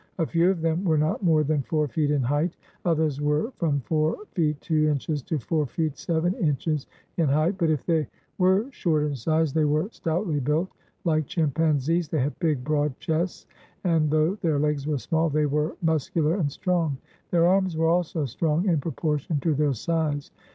A 0.17 0.25
few 0.25 0.49
of 0.49 0.61
them 0.61 0.83
were 0.83 0.97
not 0.97 1.21
more 1.23 1.43
than 1.43 1.61
four 1.61 1.87
feet 1.87 2.09
in 2.09 2.23
height; 2.23 2.55
others 2.85 3.21
were 3.21 3.51
from 3.57 3.81
four 3.81 4.17
feet 4.31 4.59
two 4.59 4.89
inches 4.89 5.21
to 5.21 5.37
four 5.37 5.67
feet 5.67 5.95
seven 5.95 6.33
inches 6.37 6.87
in 7.17 7.27
height. 7.29 7.55
But 7.59 7.69
if 7.69 7.85
they 7.85 8.07
were 8.39 8.65
short 8.71 9.03
in 9.03 9.15
size, 9.15 9.53
they 9.53 9.63
were 9.63 9.89
stoutly 9.91 10.39
built; 10.39 10.71
like 11.03 11.27
chimpanzees, 11.27 12.09
they 12.09 12.19
had 12.19 12.39
big, 12.39 12.63
broad 12.63 12.97
chests, 12.97 13.45
and, 13.83 14.09
though 14.09 14.33
their 14.37 14.57
legs 14.57 14.87
were 14.87 14.97
small, 14.97 15.29
they 15.29 15.45
were 15.45 15.75
mus 15.83 16.09
cular 16.09 16.39
and 16.39 16.51
strong. 16.51 16.97
Their 17.29 17.45
arms 17.45 17.77
were 17.77 17.87
also 17.87 18.25
strong 18.25 18.67
in 18.67 18.81
propor 18.81 19.19
tion 19.19 19.39
to 19.41 19.53
their 19.53 19.73
size. 19.75 20.31